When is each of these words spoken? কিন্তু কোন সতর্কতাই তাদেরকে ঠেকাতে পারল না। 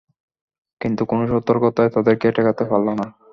কিন্তু 0.81 1.01
কোন 1.05 1.19
সতর্কতাই 1.31 1.89
তাদেরকে 1.95 2.27
ঠেকাতে 2.35 2.63
পারল 2.65 2.87
না। 2.93 3.05